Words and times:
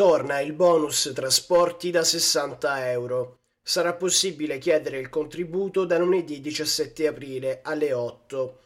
Torna 0.00 0.40
il 0.40 0.54
bonus 0.54 1.12
trasporti 1.14 1.90
da 1.90 2.02
60 2.02 2.90
euro. 2.90 3.40
Sarà 3.60 3.92
possibile 3.92 4.56
chiedere 4.56 4.98
il 4.98 5.10
contributo 5.10 5.84
da 5.84 5.98
lunedì 5.98 6.40
17 6.40 7.06
aprile 7.06 7.60
alle 7.62 7.92
8. 7.92 8.60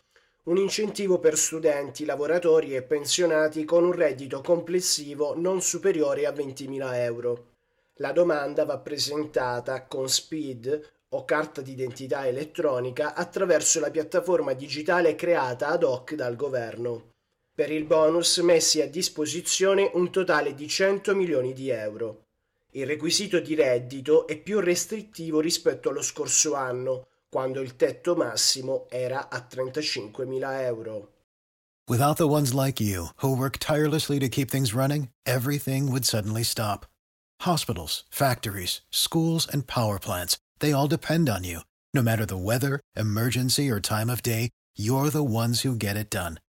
Un 0.44 0.58
incentivo 0.58 1.18
per 1.18 1.36
studenti, 1.36 2.04
lavoratori 2.04 2.76
e 2.76 2.82
pensionati 2.82 3.64
con 3.64 3.82
un 3.82 3.90
reddito 3.90 4.42
complessivo 4.42 5.34
non 5.36 5.60
superiore 5.60 6.24
a 6.24 6.30
20.000 6.30 6.94
euro. 6.98 7.46
La 7.94 8.12
domanda 8.12 8.64
va 8.64 8.78
presentata 8.78 9.86
con 9.86 10.08
SPID 10.08 10.90
o 11.08 11.24
carta 11.24 11.62
d'identità 11.62 12.28
elettronica 12.28 13.12
attraverso 13.12 13.80
la 13.80 13.90
piattaforma 13.90 14.52
digitale 14.52 15.16
creata 15.16 15.66
ad 15.66 15.82
hoc 15.82 16.14
dal 16.14 16.36
governo. 16.36 17.13
Per 17.56 17.70
il 17.70 17.84
bonus 17.84 18.38
messi 18.38 18.80
a 18.80 18.88
disposizione 18.88 19.88
un 19.94 20.10
totale 20.10 20.54
di 20.54 20.66
100 20.66 21.14
milioni 21.14 21.52
di 21.52 21.68
euro. 21.68 22.24
Il 22.72 22.84
requisito 22.84 23.38
di 23.38 23.54
reddito 23.54 24.26
è 24.26 24.36
più 24.36 24.58
restrittivo 24.58 25.38
rispetto 25.38 25.90
allo 25.90 26.02
scorso 26.02 26.56
anno, 26.56 27.06
quando 27.28 27.60
il 27.60 27.76
tetto 27.76 28.16
massimo 28.16 28.86
era 28.90 29.28
a 29.28 29.46
35.000 29.48 30.62
euro. 30.62 31.12
Without 31.88 32.16
the 32.16 32.26
ones 32.26 32.52
like 32.52 32.80
you, 32.80 33.10
who 33.22 33.36
work 33.36 33.58
tirelessly 33.58 34.18
to 34.18 34.28
keep 34.28 34.50
things 34.50 34.74
running, 34.74 35.10
everything 35.24 35.92
would 35.92 36.04
suddenly 36.04 36.42
stop. 36.42 36.86
Hospitals, 37.42 38.02
factories, 38.10 38.80
schools, 38.90 39.46
and 39.46 39.68
power 39.68 40.00
plants, 40.00 40.38
they 40.58 40.72
all 40.72 40.88
depend 40.88 41.28
on 41.28 41.44
you. 41.44 41.60
No 41.92 42.02
matter 42.02 42.26
the 42.26 42.36
weather, 42.36 42.80
emergency, 42.96 43.70
or 43.70 43.78
time 43.78 44.10
of 44.10 44.22
day, 44.22 44.50
you're 44.76 45.08
the 45.08 45.22
ones 45.22 45.60
who 45.60 45.76
get 45.76 45.96
it 45.96 46.10
done. 46.10 46.38